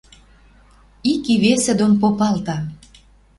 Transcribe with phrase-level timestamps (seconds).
[1.11, 2.57] Ик и весӹ дон попалта: